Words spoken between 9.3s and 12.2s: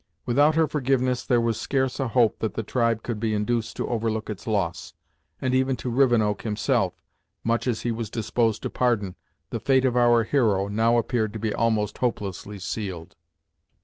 the fate of our hero now appeared to be almost